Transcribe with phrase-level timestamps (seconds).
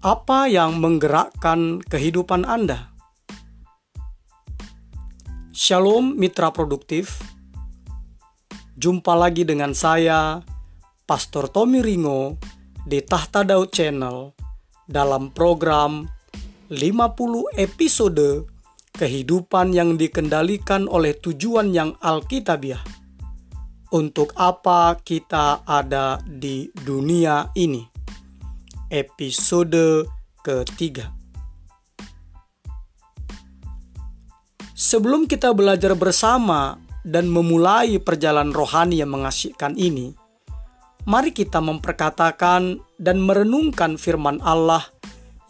[0.00, 2.88] Apa yang menggerakkan kehidupan Anda?
[5.52, 7.20] Shalom mitra produktif.
[8.80, 10.40] Jumpa lagi dengan saya,
[11.04, 12.40] Pastor Tommy Ringo
[12.88, 14.32] di Tahta Daud Channel
[14.88, 16.08] dalam program
[16.72, 18.48] 50 episode
[18.96, 22.80] kehidupan yang dikendalikan oleh tujuan yang alkitabiah.
[23.92, 27.99] Untuk apa kita ada di dunia ini?
[28.90, 30.04] Episode
[30.42, 31.14] ketiga.
[34.74, 36.76] Sebelum kita belajar bersama
[37.06, 40.12] dan memulai perjalanan rohani yang mengasihkan ini,
[41.06, 44.84] mari kita memperkatakan dan merenungkan firman Allah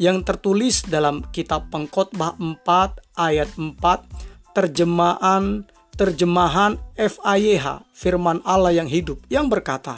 [0.00, 5.62] yang tertulis dalam kitab Pengkhotbah 4 ayat 4 terjemahan
[5.94, 9.94] terjemahan FAYH firman Allah yang hidup yang berkata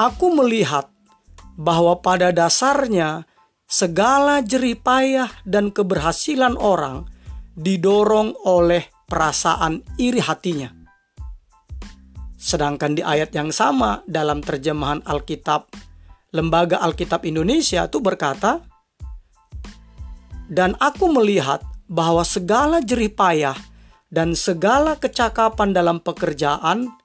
[0.00, 0.88] aku melihat
[1.60, 3.28] bahwa pada dasarnya
[3.68, 7.04] segala jeripayah dan keberhasilan orang
[7.52, 10.72] didorong oleh perasaan iri hatinya.
[12.40, 15.68] Sedangkan di ayat yang sama dalam terjemahan Alkitab
[16.30, 18.62] Lembaga Alkitab Indonesia itu berkata,
[20.46, 23.58] "Dan aku melihat bahwa segala jeripayah
[24.14, 26.99] dan segala kecakapan dalam pekerjaan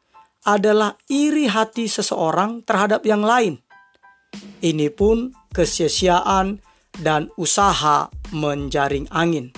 [0.45, 3.57] adalah iri hati seseorang terhadap yang lain.
[4.61, 6.61] Ini pun kesia-siaan
[7.01, 9.49] dan usaha menjaring angin.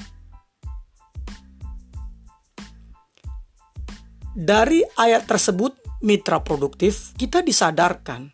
[4.38, 8.32] Dari ayat tersebut, mitra produktif, kita disadarkan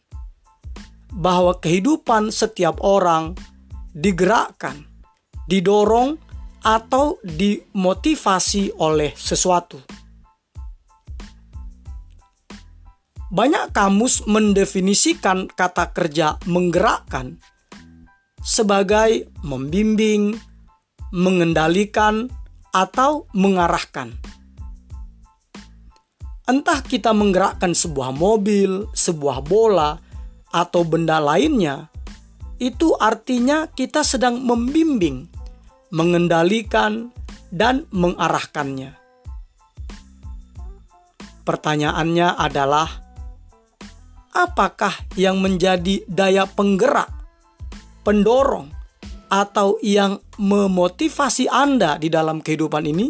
[1.15, 3.33] bahwa kehidupan setiap orang
[3.95, 4.83] digerakkan,
[5.47, 6.19] didorong,
[6.63, 10.02] atau dimotivasi oleh sesuatu
[13.34, 17.42] Banyak kamus mendefinisikan kata kerja menggerakkan
[18.45, 20.38] sebagai membimbing,
[21.10, 22.30] mengendalikan,
[22.73, 24.14] atau mengarahkan.
[26.45, 29.98] Entah kita menggerakkan sebuah mobil, sebuah bola,
[30.54, 31.89] atau benda lainnya,
[32.61, 35.26] itu artinya kita sedang membimbing,
[35.89, 37.10] mengendalikan,
[37.49, 38.93] dan mengarahkannya.
[41.45, 43.02] Pertanyaannya adalah,
[44.33, 47.10] apakah yang menjadi daya penggerak,
[48.02, 48.73] pendorong,
[49.30, 53.08] atau yang memotivasi Anda di dalam kehidupan ini?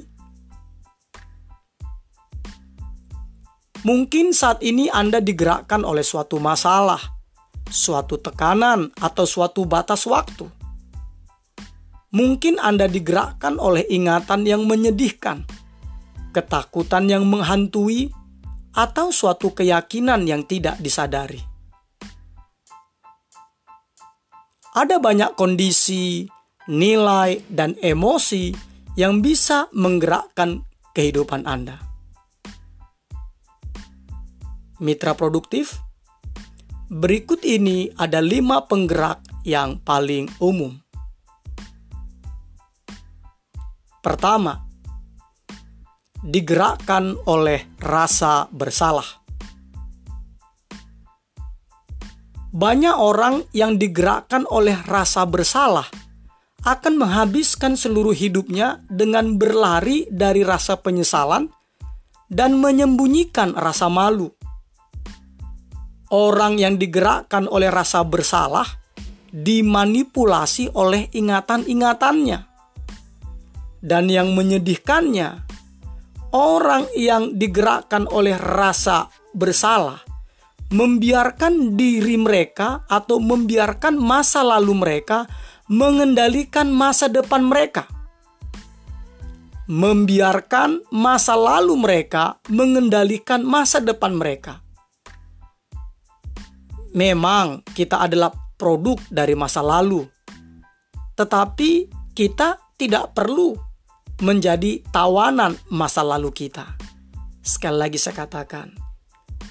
[3.83, 6.99] Mungkin saat ini Anda digerakkan oleh suatu masalah,
[7.67, 10.47] suatu tekanan, atau suatu batas waktu.
[12.15, 15.43] Mungkin Anda digerakkan oleh ingatan yang menyedihkan,
[16.31, 18.15] ketakutan yang menghantui,
[18.73, 21.39] atau suatu keyakinan yang tidak disadari.
[24.73, 26.25] Ada banyak kondisi,
[26.65, 28.49] nilai, dan emosi
[28.97, 30.65] yang bisa menggerakkan
[30.97, 31.77] kehidupan Anda.
[34.81, 35.77] Mitra produktif,
[36.89, 40.73] berikut ini ada lima penggerak yang paling umum.
[44.01, 44.72] Pertama,
[46.23, 49.05] digerakkan oleh rasa bersalah.
[52.53, 55.89] Banyak orang yang digerakkan oleh rasa bersalah
[56.63, 61.51] akan menghabiskan seluruh hidupnya dengan berlari dari rasa penyesalan
[62.31, 64.31] dan menyembunyikan rasa malu.
[66.13, 68.69] Orang yang digerakkan oleh rasa bersalah
[69.33, 72.39] dimanipulasi oleh ingatan-ingatannya,
[73.81, 75.42] dan yang menyedihkannya
[76.33, 79.07] orang yang digerakkan oleh rasa
[79.37, 80.01] bersalah
[80.73, 85.29] membiarkan diri mereka atau membiarkan masa lalu mereka
[85.69, 87.85] mengendalikan masa depan mereka.
[89.69, 94.59] Membiarkan masa lalu mereka mengendalikan masa depan mereka.
[96.91, 100.03] Memang kita adalah produk dari masa lalu,
[101.15, 103.72] tetapi kita tidak perlu
[104.21, 106.77] menjadi tawanan masa lalu kita.
[107.41, 108.71] Sekali lagi saya katakan,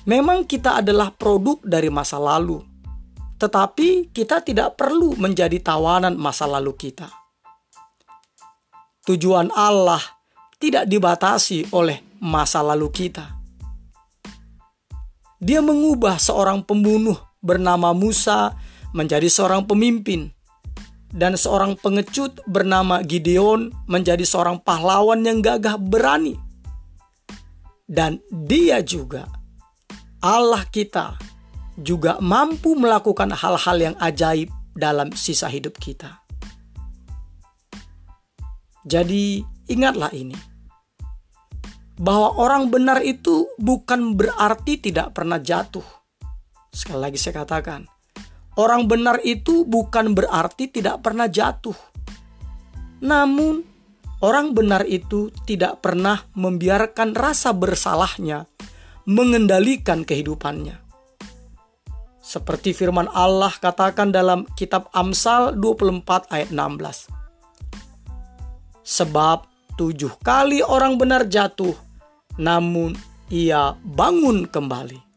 [0.06, 2.62] memang kita adalah produk dari masa lalu,
[3.40, 7.10] tetapi kita tidak perlu menjadi tawanan masa lalu kita.
[9.02, 10.00] Tujuan Allah
[10.62, 13.34] tidak dibatasi oleh masa lalu kita.
[15.42, 18.54] Dia mengubah seorang pembunuh bernama Musa
[18.94, 20.30] menjadi seorang pemimpin
[21.12, 26.36] dan seorang pengecut bernama Gideon menjadi seorang pahlawan yang gagah berani.
[27.84, 29.28] Dan dia juga
[30.24, 31.20] Allah kita
[31.76, 36.24] juga mampu melakukan hal-hal yang ajaib dalam sisa hidup kita.
[38.82, 40.34] Jadi, ingatlah ini
[42.02, 45.84] bahwa orang benar itu bukan berarti tidak pernah jatuh.
[46.72, 47.86] Sekali lagi, saya katakan,
[48.56, 51.76] orang benar itu bukan berarti tidak pernah jatuh.
[53.02, 53.66] Namun,
[54.22, 58.46] orang benar itu tidak pernah membiarkan rasa bersalahnya
[59.08, 60.78] mengendalikan kehidupannya.
[62.22, 67.10] Seperti firman Allah katakan dalam kitab Amsal 24 ayat 16.
[68.86, 71.74] Sebab tujuh kali orang benar jatuh,
[72.38, 72.94] namun
[73.26, 75.11] ia bangun kembali.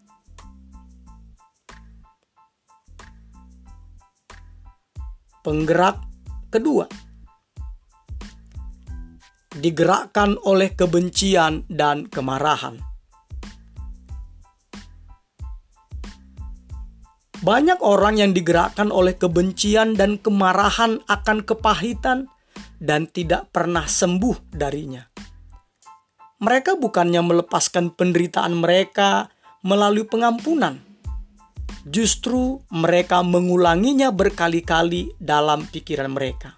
[5.45, 6.01] Penggerak
[6.49, 6.89] kedua
[9.55, 12.81] digerakkan oleh kebencian dan kemarahan.
[17.45, 22.25] Banyak orang yang digerakkan oleh kebencian dan kemarahan akan kepahitan
[22.81, 25.05] dan tidak pernah sembuh darinya.
[26.41, 29.29] Mereka bukannya melepaskan penderitaan mereka
[29.61, 30.81] melalui pengampunan,
[31.85, 36.57] justru mereka mengulanginya berkali-kali dalam pikiran mereka.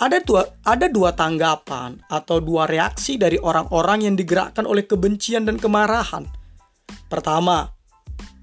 [0.00, 5.60] Ada dua, ada dua tanggapan atau dua reaksi dari orang-orang yang digerakkan oleh kebencian dan
[5.60, 6.24] kemarahan.
[7.12, 7.68] Pertama,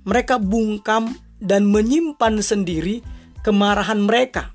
[0.05, 3.01] mereka bungkam dan menyimpan sendiri
[3.41, 4.53] kemarahan mereka.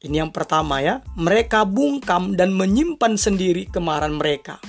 [0.00, 4.62] Ini yang pertama ya, mereka bungkam dan menyimpan sendiri kemarahan mereka.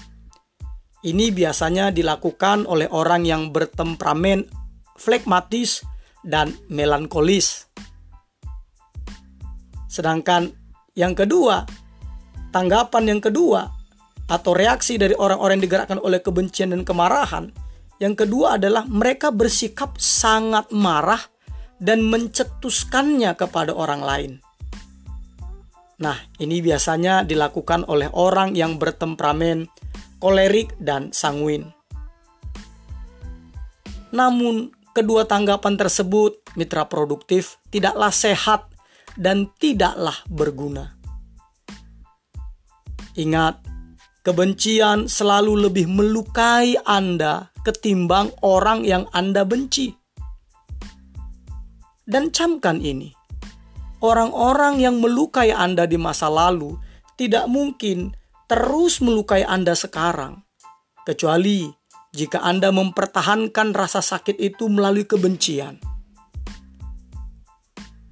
[1.01, 4.45] Ini biasanya dilakukan oleh orang yang bertemperamen
[4.97, 5.81] flegmatis
[6.21, 7.65] dan melankolis.
[9.89, 10.53] Sedangkan
[10.93, 11.65] yang kedua,
[12.53, 13.65] tanggapan yang kedua
[14.29, 17.49] atau reaksi dari orang-orang yang digerakkan oleh kebencian dan kemarahan
[18.01, 21.21] yang kedua adalah mereka bersikap sangat marah
[21.77, 24.31] dan mencetuskannya kepada orang lain.
[26.01, 29.69] Nah, ini biasanya dilakukan oleh orang yang bertemperamen
[30.21, 31.73] kolerik dan sanguin.
[34.13, 38.69] Namun, kedua tanggapan tersebut, mitra produktif, tidaklah sehat
[39.17, 40.95] dan tidaklah berguna.
[43.17, 43.59] Ingat,
[44.23, 49.91] kebencian selalu lebih melukai Anda ketimbang orang yang Anda benci.
[52.07, 53.11] Dan camkan ini,
[54.03, 56.75] orang-orang yang melukai Anda di masa lalu
[57.15, 58.11] tidak mungkin
[58.51, 60.43] terus melukai Anda sekarang,
[61.07, 61.71] kecuali
[62.11, 65.79] jika Anda mempertahankan rasa sakit itu melalui kebencian.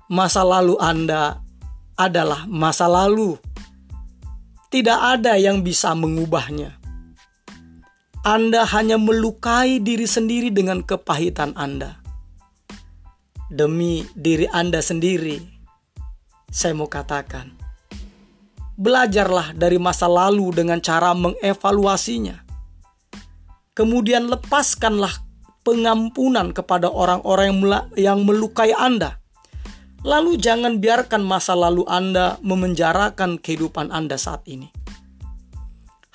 [0.08, 1.44] Masa lalu Anda
[2.00, 3.36] adalah masa lalu.
[4.72, 6.80] Tidak ada yang bisa mengubahnya.
[8.24, 12.00] Anda hanya melukai diri sendiri dengan kepahitan Anda.
[13.52, 15.44] Demi diri Anda sendiri,
[16.48, 17.59] saya mau katakan,
[18.80, 22.48] belajarlah dari masa lalu dengan cara mengevaluasinya.
[23.76, 25.12] Kemudian lepaskanlah
[25.68, 27.60] pengampunan kepada orang-orang
[28.00, 29.20] yang melukai Anda.
[30.08, 34.72] Lalu jangan biarkan masa lalu Anda memenjarakan kehidupan Anda saat ini.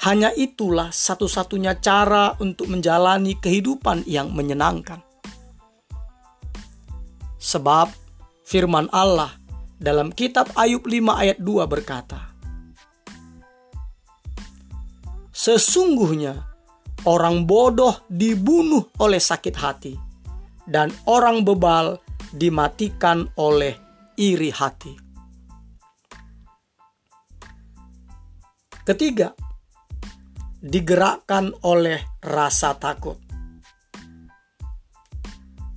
[0.09, 5.04] Hanya itulah satu-satunya cara untuk menjalani kehidupan yang menyenangkan.
[7.40, 7.92] Sebab
[8.44, 9.37] firman Allah
[9.76, 12.34] dalam kitab Ayub 5 ayat 2 berkata,
[15.45, 16.41] Sesungguhnya
[17.05, 19.93] orang bodoh dibunuh oleh sakit hati
[20.65, 22.01] dan orang bebal
[22.33, 23.77] dimatikan oleh
[24.17, 24.97] iri hati.
[28.89, 29.37] Ketiga,
[30.65, 33.21] digerakkan oleh rasa takut.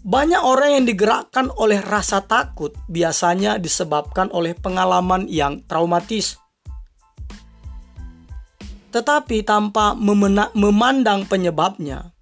[0.08, 6.40] Banyak orang yang digerakkan oleh rasa takut biasanya disebabkan oleh pengalaman yang traumatis.
[8.98, 12.18] Tetapi tanpa memandang penyebabnya,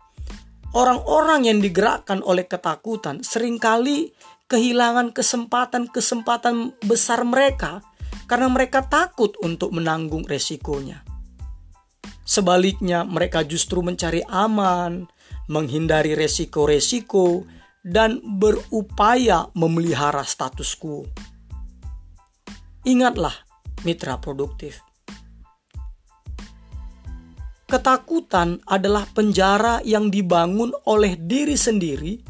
[0.75, 4.11] orang-orang yang digerakkan oleh ketakutan sering kali
[4.51, 7.79] kehilangan kesempatan-kesempatan besar mereka
[8.27, 10.99] karena mereka takut untuk menanggung resikonya.
[12.27, 15.07] Sebaliknya, mereka justru mencari aman,
[15.47, 17.47] menghindari resiko-resiko,
[17.87, 21.07] dan berupaya memelihara status quo.
[22.83, 23.33] Ingatlah,
[23.87, 24.84] mitra produktif.
[27.65, 32.21] Ketakutan adalah penjara yang dibangun oleh diri sendiri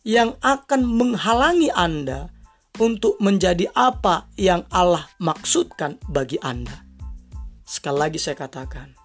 [0.00, 2.32] yang akan menghalangi Anda
[2.80, 6.72] untuk menjadi apa yang Allah maksudkan bagi Anda.
[7.68, 8.96] Sekali lagi, saya katakan,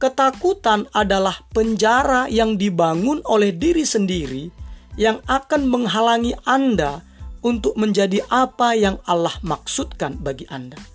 [0.00, 4.48] ketakutan adalah penjara yang dibangun oleh diri sendiri
[4.96, 7.04] yang akan menghalangi Anda
[7.44, 10.93] untuk menjadi apa yang Allah maksudkan bagi Anda.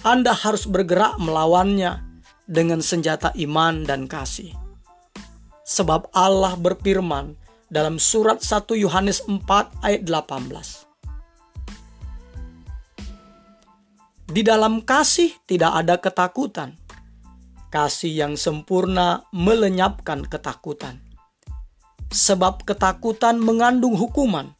[0.00, 2.00] Anda harus bergerak melawannya
[2.48, 4.56] dengan senjata iman dan kasih.
[5.68, 7.36] Sebab Allah berfirman
[7.68, 9.44] dalam surat 1 Yohanes 4
[9.84, 10.88] ayat 18.
[14.32, 16.80] Di dalam kasih tidak ada ketakutan.
[17.68, 21.04] Kasih yang sempurna melenyapkan ketakutan.
[22.08, 24.56] Sebab ketakutan mengandung hukuman,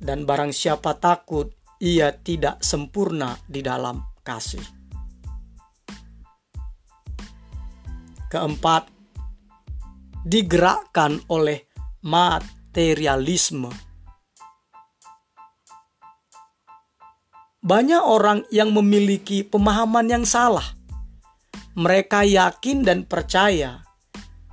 [0.00, 1.52] dan barang siapa takut,
[1.84, 4.64] ia tidak sempurna di dalam kasih.
[8.32, 8.90] Keempat,
[10.26, 11.68] digerakkan oleh
[12.02, 13.70] materialisme.
[17.64, 20.64] Banyak orang yang memiliki pemahaman yang salah.
[21.78, 23.80] Mereka yakin dan percaya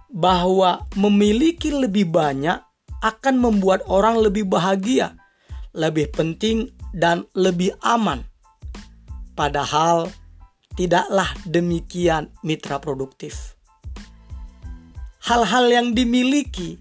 [0.08, 2.60] bahwa memiliki lebih banyak
[3.04, 5.20] akan membuat orang lebih bahagia,
[5.76, 8.31] lebih penting, dan lebih aman.
[9.42, 10.06] Padahal
[10.78, 13.58] tidaklah demikian mitra produktif.
[15.26, 16.78] Hal-hal yang dimiliki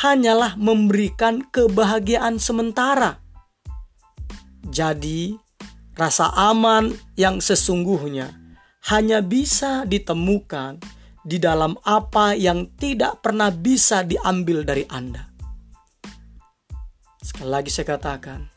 [0.00, 3.20] hanyalah memberikan kebahagiaan sementara.
[4.72, 5.36] Jadi,
[5.92, 6.88] Rasa aman
[7.20, 8.32] yang sesungguhnya
[8.88, 10.80] hanya bisa ditemukan
[11.20, 15.28] di dalam apa yang tidak pernah bisa diambil dari Anda.
[17.20, 18.48] Sekali lagi saya katakan,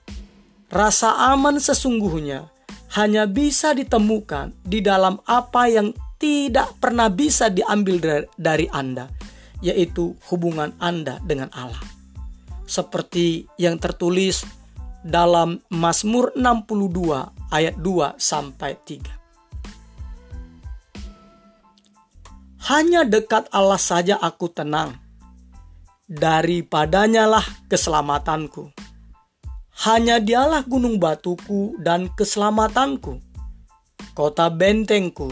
[0.72, 2.48] rasa aman sesungguhnya
[2.96, 9.12] hanya bisa ditemukan di dalam apa yang tidak pernah bisa diambil dari Anda,
[9.60, 11.84] yaitu hubungan Anda dengan Allah.
[12.64, 14.48] Seperti yang tertulis
[15.04, 19.12] dalam Mazmur 62 ayat 2 sampai 3.
[22.66, 24.98] Hanya dekat Allah saja aku tenang.
[26.10, 28.85] Daripadanya lah keselamatanku.
[29.84, 33.20] Hanya dialah gunung batuku dan keselamatanku.
[34.16, 35.28] Kota bentengku,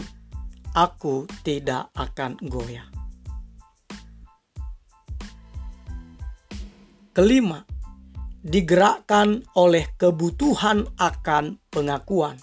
[0.76, 2.84] aku tidak akan goyah.
[7.16, 7.64] Kelima,
[8.44, 12.36] digerakkan oleh kebutuhan akan pengakuan.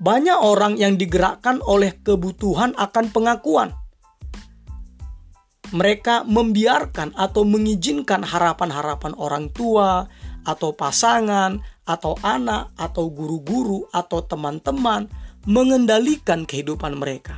[0.00, 3.81] Banyak orang yang digerakkan oleh kebutuhan akan pengakuan.
[5.72, 10.04] Mereka membiarkan atau mengizinkan harapan-harapan orang tua,
[10.44, 15.08] atau pasangan, atau anak, atau guru-guru, atau teman-teman
[15.48, 17.34] mengendalikan kehidupan mereka.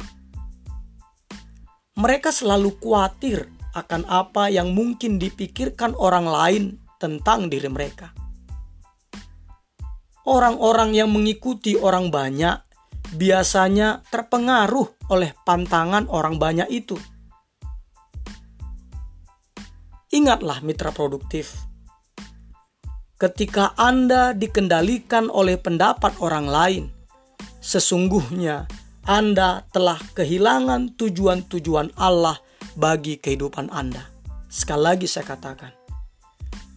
[1.94, 6.64] Mereka selalu khawatir akan apa yang mungkin dipikirkan orang lain
[6.98, 8.10] tentang diri mereka.
[10.24, 12.56] Orang-orang yang mengikuti orang banyak
[13.14, 16.96] biasanya terpengaruh oleh pantangan orang banyak itu.
[20.14, 21.58] Ingatlah mitra produktif.
[23.18, 26.84] Ketika Anda dikendalikan oleh pendapat orang lain,
[27.58, 28.70] sesungguhnya
[29.10, 32.38] Anda telah kehilangan tujuan-tujuan Allah
[32.78, 34.06] bagi kehidupan Anda.
[34.46, 35.74] Sekali lagi saya katakan,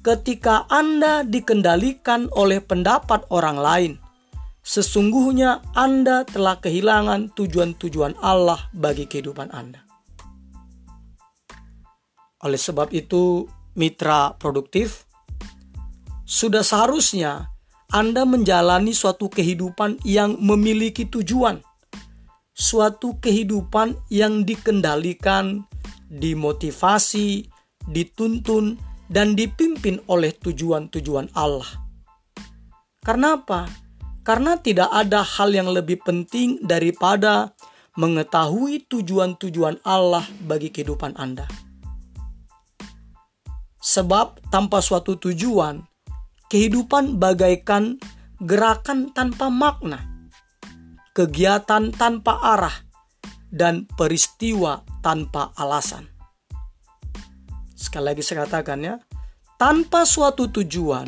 [0.01, 3.93] ketika Anda dikendalikan oleh pendapat orang lain,
[4.65, 9.86] sesungguhnya Anda telah kehilangan tujuan-tujuan Allah bagi kehidupan Anda.
[12.45, 15.09] Oleh sebab itu, mitra produktif,
[16.27, 17.49] sudah seharusnya
[17.89, 21.63] Anda menjalani suatu kehidupan yang memiliki tujuan,
[22.51, 25.63] suatu kehidupan yang dikendalikan
[26.11, 27.47] dimotivasi,
[27.87, 28.75] dituntun,
[29.07, 31.67] dan dipimpin oleh tujuan-tujuan Allah.
[33.03, 33.71] Karena apa?
[34.27, 37.55] Karena tidak ada hal yang lebih penting daripada
[37.95, 41.47] mengetahui tujuan-tujuan Allah bagi kehidupan Anda.
[43.87, 45.79] Sebab tanpa suatu tujuan,
[46.51, 47.95] kehidupan bagaikan
[48.43, 50.27] gerakan tanpa makna,
[51.15, 52.83] kegiatan tanpa arah,
[53.47, 56.03] dan peristiwa tanpa alasan.
[57.79, 58.99] Sekali lagi saya katakan ya,
[59.55, 61.07] tanpa suatu tujuan,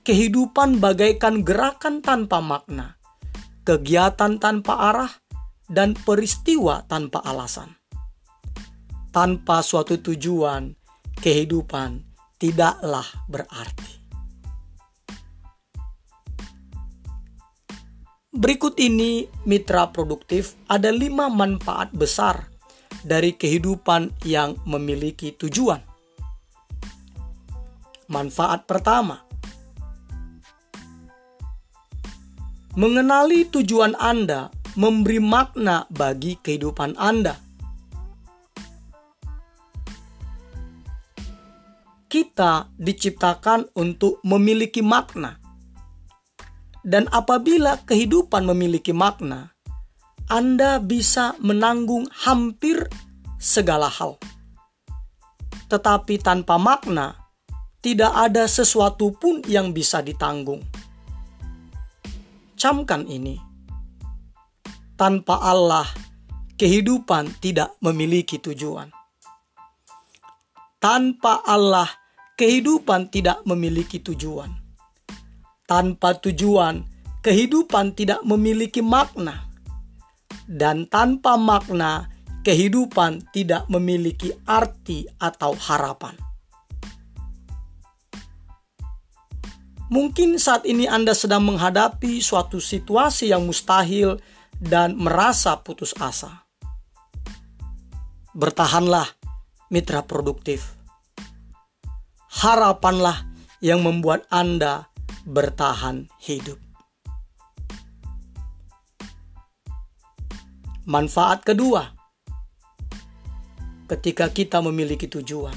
[0.00, 2.96] kehidupan bagaikan gerakan tanpa makna,
[3.68, 5.12] kegiatan tanpa arah,
[5.68, 7.76] dan peristiwa tanpa alasan.
[9.12, 10.72] Tanpa suatu tujuan,
[11.20, 14.02] kehidupan tidaklah berarti.
[18.34, 22.50] Berikut ini mitra produktif ada lima manfaat besar
[23.06, 25.78] dari kehidupan yang memiliki tujuan.
[28.10, 29.24] Manfaat pertama,
[32.74, 37.43] Mengenali tujuan Anda memberi makna bagi kehidupan Anda.
[42.14, 45.34] Kita diciptakan untuk memiliki makna,
[46.86, 49.50] dan apabila kehidupan memiliki makna,
[50.30, 52.86] Anda bisa menanggung hampir
[53.42, 54.14] segala hal.
[55.66, 57.18] Tetapi tanpa makna,
[57.82, 60.62] tidak ada sesuatu pun yang bisa ditanggung.
[62.54, 63.42] Camkan ini
[64.94, 65.90] tanpa Allah,
[66.54, 68.86] kehidupan tidak memiliki tujuan.
[70.78, 72.03] Tanpa Allah,
[72.34, 74.50] kehidupan tidak memiliki tujuan.
[75.64, 76.84] Tanpa tujuan,
[77.24, 79.48] kehidupan tidak memiliki makna.
[80.44, 82.12] Dan tanpa makna,
[82.44, 86.12] kehidupan tidak memiliki arti atau harapan.
[89.88, 94.18] Mungkin saat ini Anda sedang menghadapi suatu situasi yang mustahil
[94.58, 96.44] dan merasa putus asa.
[98.34, 99.06] Bertahanlah,
[99.70, 100.73] mitra produktif.
[102.34, 103.22] Harapanlah
[103.62, 104.90] yang membuat Anda
[105.22, 106.58] bertahan hidup.
[110.84, 111.94] Manfaat kedua,
[113.86, 115.54] ketika kita memiliki tujuan,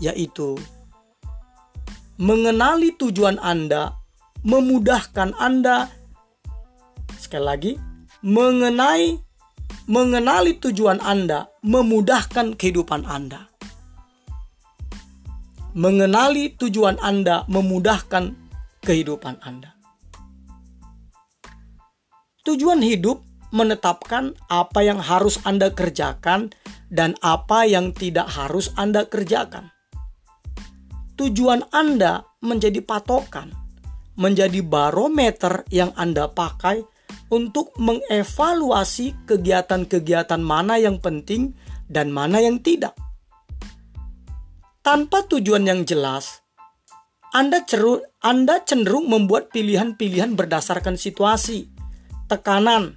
[0.00, 0.56] yaitu
[2.16, 3.94] mengenali tujuan Anda,
[4.42, 5.92] memudahkan Anda.
[7.20, 7.72] Sekali lagi,
[8.24, 9.28] mengenai
[9.88, 13.48] mengenali tujuan Anda memudahkan kehidupan Anda.
[15.78, 18.34] Mengenali tujuan Anda memudahkan
[18.82, 19.78] kehidupan Anda.
[22.42, 23.22] Tujuan hidup
[23.54, 26.50] menetapkan apa yang harus Anda kerjakan
[26.90, 29.70] dan apa yang tidak harus Anda kerjakan.
[31.14, 33.54] Tujuan Anda menjadi patokan,
[34.18, 36.82] menjadi barometer yang Anda pakai
[37.30, 41.54] untuk mengevaluasi kegiatan-kegiatan mana yang penting
[41.86, 42.98] dan mana yang tidak.
[44.88, 46.40] Tanpa tujuan yang jelas,
[47.36, 51.68] Anda, ceru, Anda cenderung membuat pilihan-pilihan berdasarkan situasi,
[52.24, 52.96] tekanan,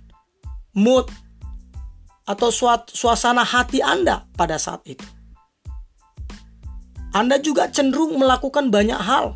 [0.71, 1.11] mood,
[2.23, 2.47] atau
[2.87, 5.03] suasana hati Anda pada saat itu.
[7.11, 9.35] Anda juga cenderung melakukan banyak hal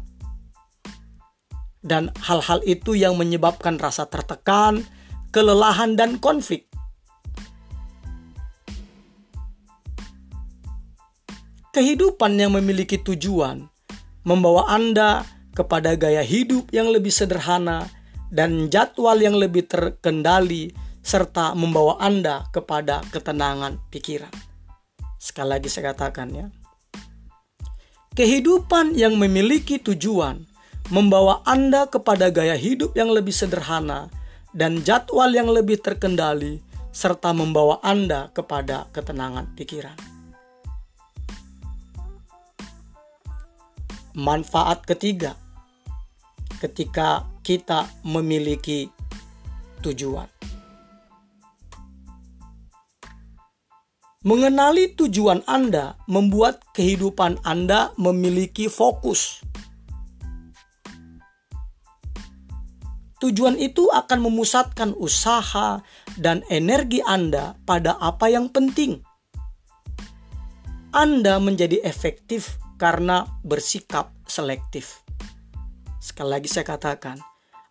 [1.83, 4.87] dan hal-hal itu yang menyebabkan rasa tertekan,
[5.35, 6.71] kelelahan, dan konflik.
[11.75, 13.67] Kehidupan yang memiliki tujuan
[14.23, 17.91] membawa Anda kepada gaya hidup yang lebih sederhana
[18.31, 20.71] dan jadwal yang lebih terkendali,
[21.03, 24.31] serta membawa Anda kepada ketenangan pikiran.
[25.19, 26.47] Sekali lagi, saya katakan, ya,
[28.15, 30.47] kehidupan yang memiliki tujuan
[30.95, 34.07] membawa Anda kepada gaya hidup yang lebih sederhana
[34.55, 36.63] dan jadwal yang lebih terkendali,
[36.95, 40.14] serta membawa Anda kepada ketenangan pikiran.
[44.15, 45.35] Manfaat ketiga,
[46.63, 48.87] ketika kita memiliki
[49.83, 50.31] tujuan,
[54.23, 59.43] mengenali tujuan Anda membuat kehidupan Anda memiliki fokus
[63.19, 65.83] Tujuan itu akan memusatkan usaha
[66.19, 69.01] dan energi Anda pada apa yang penting.
[70.93, 75.03] Anda menjadi efektif karena bersikap selektif.
[75.99, 77.17] Sekali lagi saya katakan,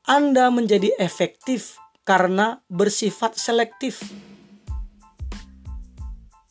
[0.05, 4.03] Anda menjadi efektif karena bersifat selektif.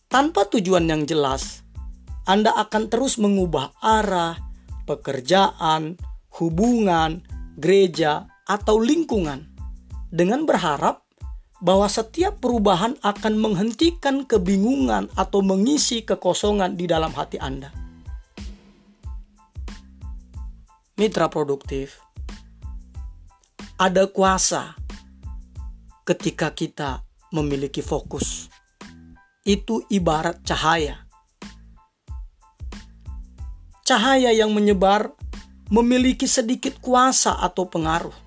[0.09, 1.65] Tanpa tujuan yang jelas,
[2.23, 4.37] Anda akan terus mengubah arah,
[4.85, 5.97] pekerjaan,
[6.37, 7.25] hubungan,
[7.57, 9.49] gereja, atau lingkungan
[10.13, 11.03] dengan berharap
[11.63, 17.82] bahwa setiap perubahan akan menghentikan kebingungan atau mengisi kekosongan di dalam hati Anda.
[20.93, 21.97] Mitra produktif,
[23.81, 24.77] ada kuasa
[26.05, 27.01] ketika kita
[27.33, 28.47] memiliki fokus.
[29.41, 31.03] Itu ibarat cahaya.
[33.83, 35.11] Cahaya yang menyebar
[35.73, 38.23] memiliki sedikit kuasa atau pengaruh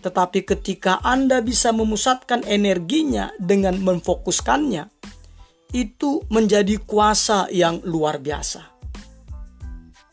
[0.00, 4.88] tetapi ketika Anda bisa memusatkan energinya dengan memfokuskannya,
[5.76, 8.69] itu menjadi kuasa yang luar biasa.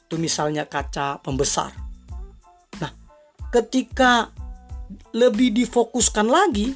[0.07, 1.75] Itu misalnya kaca pembesar.
[2.79, 2.91] Nah,
[3.51, 4.31] ketika
[5.11, 6.71] lebih difokuskan lagi,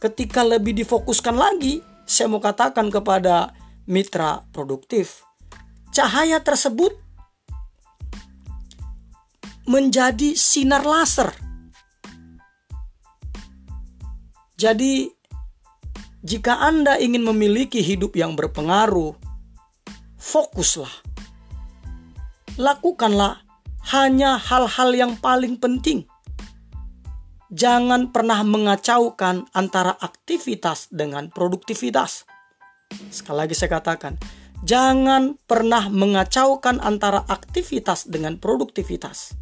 [0.00, 3.52] ketika lebih difokuskan lagi, saya mau katakan kepada
[3.84, 5.20] mitra produktif,
[5.92, 6.96] cahaya tersebut
[9.68, 11.28] menjadi sinar laser.
[14.56, 15.10] Jadi,
[16.22, 19.18] jika Anda ingin memiliki hidup yang berpengaruh,
[20.22, 21.01] fokuslah.
[22.60, 23.48] Lakukanlah
[23.96, 26.04] hanya hal-hal yang paling penting.
[27.52, 32.28] Jangan pernah mengacaukan antara aktivitas dengan produktivitas.
[33.08, 34.20] Sekali lagi saya katakan,
[34.64, 39.36] jangan pernah mengacaukan antara aktivitas dengan produktivitas.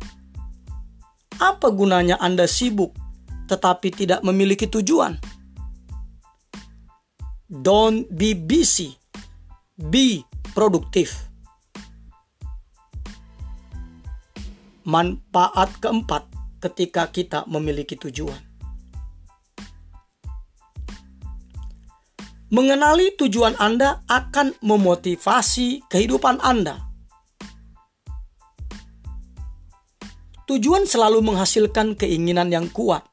[1.43, 2.95] Apa gunanya Anda sibuk
[3.51, 5.19] tetapi tidak memiliki tujuan?
[7.51, 8.95] Don't be busy,
[9.75, 10.23] be
[10.55, 11.30] produktif.
[14.81, 16.25] Manfaat keempat
[16.57, 18.41] ketika kita memiliki tujuan.
[22.51, 26.81] Mengenali tujuan Anda akan memotivasi kehidupan Anda.
[30.51, 33.07] Tujuan selalu menghasilkan keinginan yang kuat.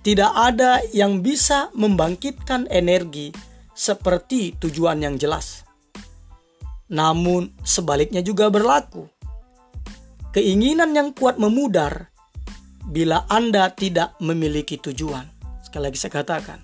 [0.00, 3.36] Tidak ada yang bisa membangkitkan energi
[3.76, 5.68] seperti tujuan yang jelas.
[6.88, 9.19] Namun, sebaliknya juga berlaku.
[10.30, 12.14] Keinginan yang kuat memudar
[12.86, 15.26] bila Anda tidak memiliki tujuan.
[15.58, 16.60] Sekali lagi saya katakan,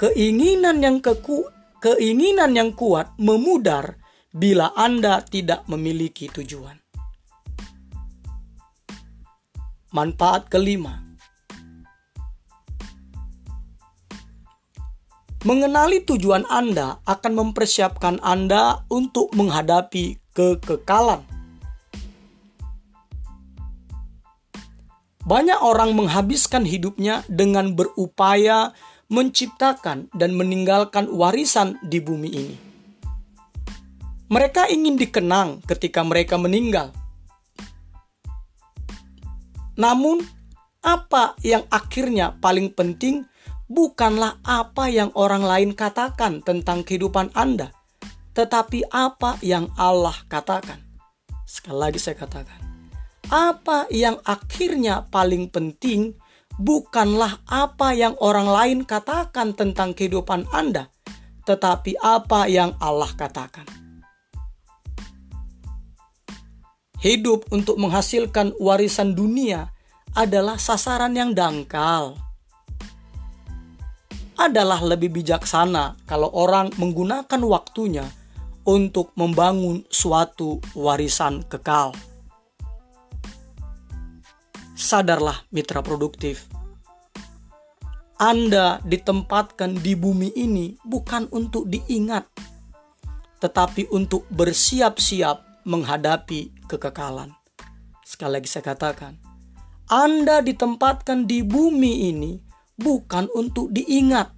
[0.00, 1.44] Keinginan yang keku,
[1.84, 4.00] keinginan yang kuat memudar
[4.32, 6.80] bila Anda tidak memiliki tujuan.
[9.92, 11.05] Manfaat kelima.
[15.46, 21.22] Mengenali tujuan Anda akan mempersiapkan Anda untuk menghadapi kekekalan.
[25.22, 28.74] Banyak orang menghabiskan hidupnya dengan berupaya
[29.06, 32.56] menciptakan dan meninggalkan warisan di bumi ini.
[34.26, 36.90] Mereka ingin dikenang ketika mereka meninggal.
[39.78, 40.26] Namun,
[40.82, 43.30] apa yang akhirnya paling penting
[43.66, 47.74] bukanlah apa yang orang lain katakan tentang kehidupan Anda,
[48.34, 50.82] tetapi apa yang Allah katakan.
[51.46, 52.58] Sekali lagi, saya katakan,
[53.30, 56.14] apa yang akhirnya paling penting
[56.58, 60.90] bukanlah apa yang orang lain katakan tentang kehidupan Anda,
[61.46, 63.66] tetapi apa yang Allah katakan.
[66.96, 69.70] Hidup untuk menghasilkan warisan dunia
[70.16, 72.25] adalah sasaran yang dangkal.
[74.36, 78.04] Adalah lebih bijaksana kalau orang menggunakan waktunya
[78.68, 81.96] untuk membangun suatu warisan kekal
[84.76, 86.44] sadarlah mitra produktif.
[88.20, 92.28] Anda ditempatkan di bumi ini bukan untuk diingat,
[93.40, 97.32] tetapi untuk bersiap-siap menghadapi kekekalan.
[98.04, 99.20] Sekali lagi saya katakan,
[99.88, 102.32] Anda ditempatkan di bumi ini
[102.76, 104.32] bukan untuk diingat,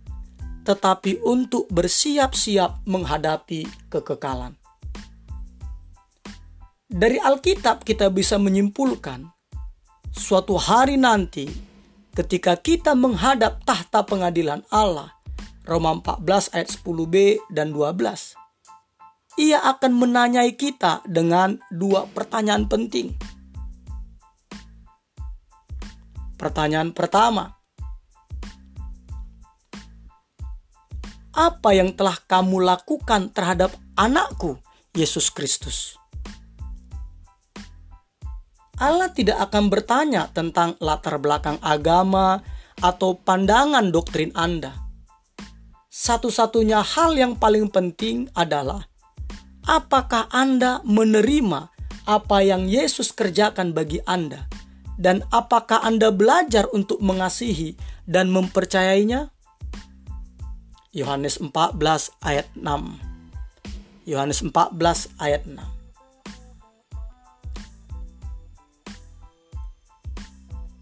[0.62, 4.54] tetapi untuk bersiap-siap menghadapi kekekalan.
[6.88, 9.28] Dari Alkitab kita bisa menyimpulkan
[10.08, 11.44] suatu hari nanti
[12.16, 15.12] ketika kita menghadap tahta pengadilan Allah
[15.68, 18.38] Roma 14 ayat 10b dan 12
[19.38, 23.14] ia akan menanyai kita dengan dua pertanyaan penting.
[26.34, 27.57] Pertanyaan pertama,
[31.38, 34.58] apa yang telah kamu lakukan terhadap anakku,
[34.90, 35.94] Yesus Kristus?
[38.78, 42.42] Allah tidak akan bertanya tentang latar belakang agama
[42.82, 44.74] atau pandangan doktrin Anda.
[45.86, 48.86] Satu-satunya hal yang paling penting adalah
[49.66, 51.70] apakah Anda menerima
[52.06, 54.46] apa yang Yesus kerjakan bagi Anda
[54.98, 59.37] dan apakah Anda belajar untuk mengasihi dan mempercayainya?
[60.98, 61.78] Yohanes 14
[62.26, 62.98] ayat 6.
[64.02, 65.78] Yohanes 14 ayat 6.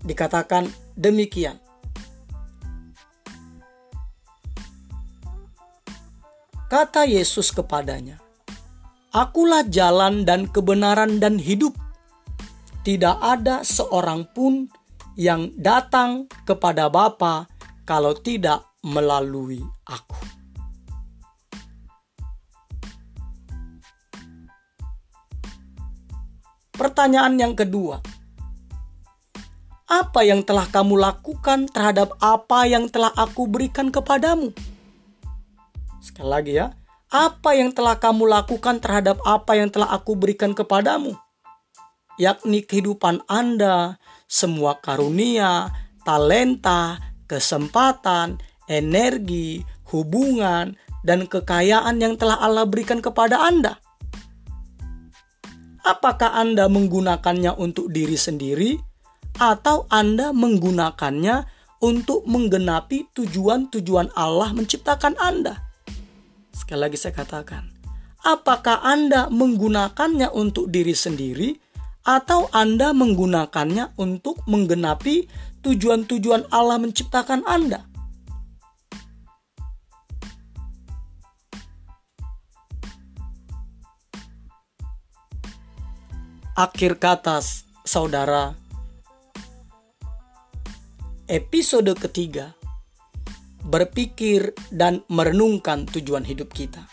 [0.06, 1.58] dikatakan demikian.
[6.66, 8.18] Kata Yesus kepadanya,
[9.14, 11.74] "Akulah jalan dan kebenaran dan hidup.
[12.86, 14.70] Tidak ada seorang pun
[15.18, 17.50] yang datang kepada Bapa
[17.82, 19.58] kalau tidak melalui
[19.90, 20.14] Aku."
[26.76, 27.98] Pertanyaan yang kedua,
[29.86, 34.52] apa yang telah kamu lakukan terhadap apa yang telah aku berikan kepadamu?
[36.04, 36.76] Sekali lagi ya,
[37.08, 41.14] apa yang telah kamu lakukan terhadap apa yang telah aku berikan kepadamu?
[42.20, 43.96] Yakni kehidupan Anda,
[44.26, 45.70] semua karunia,
[46.04, 50.74] talenta, kesempatan, energi, hubungan,
[51.06, 53.78] dan kekayaan yang telah Allah berikan kepada Anda.
[55.86, 58.74] Apakah Anda menggunakannya untuk diri sendiri,
[59.36, 61.46] atau Anda menggunakannya
[61.84, 65.60] untuk menggenapi tujuan-tujuan Allah menciptakan Anda?
[66.56, 67.68] Sekali lagi saya katakan,
[68.24, 71.54] apakah Anda menggunakannya untuk diri sendiri
[72.02, 75.28] atau Anda menggunakannya untuk menggenapi
[75.62, 77.84] tujuan-tujuan Allah menciptakan Anda?
[86.56, 87.44] Akhir kata,
[87.84, 88.56] saudara,
[91.28, 92.56] episode ketiga
[93.60, 96.88] berpikir dan merenungkan tujuan hidup kita.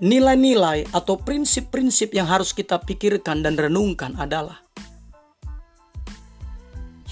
[0.00, 4.64] Nilai-nilai atau prinsip-prinsip yang harus kita pikirkan dan renungkan adalah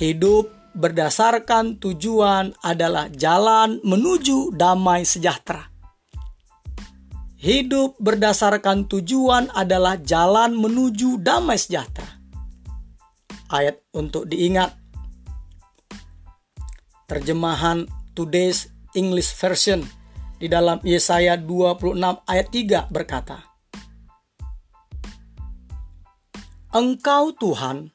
[0.01, 5.70] hidup berdasarkan tujuan adalah jalan menuju damai sejahtera.
[7.41, 12.21] Hidup berdasarkan tujuan adalah jalan menuju damai sejahtera.
[13.49, 14.77] Ayat untuk diingat
[17.09, 19.81] terjemahan Today's English Version
[20.37, 23.41] di dalam Yesaya 26 ayat 3 berkata,
[26.77, 27.89] Engkau Tuhan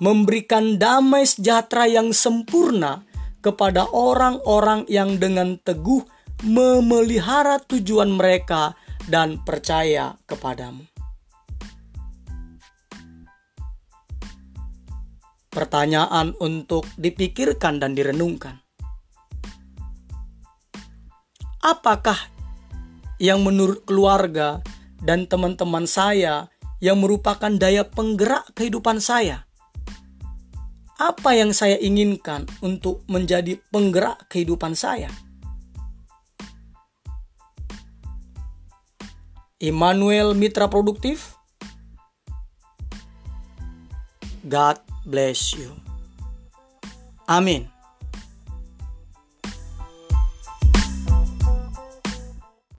[0.00, 3.04] memberikan damai sejahtera yang sempurna
[3.44, 6.00] kepada orang-orang yang dengan teguh
[6.42, 8.74] memelihara tujuan mereka
[9.06, 10.92] dan percaya kepadamu.
[15.52, 18.64] pertanyaan untuk dipikirkan dan direnungkan.
[21.62, 22.16] Apakah
[23.22, 24.64] yang menurut keluarga
[24.98, 26.50] dan teman-teman saya
[26.82, 29.46] yang merupakan daya penggerak kehidupan saya?
[30.98, 35.12] Apa yang saya inginkan untuk menjadi penggerak kehidupan saya?
[39.62, 41.38] Immanuel Mitra Produktif
[44.42, 45.70] God bless you.
[47.30, 47.71] Amin.